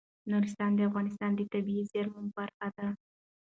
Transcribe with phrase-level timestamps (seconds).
[0.31, 2.87] نورستان د افغانستان د طبیعي زیرمو برخه ده.